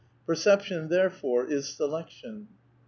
[0.25, 2.47] Perception, therefore, is selection.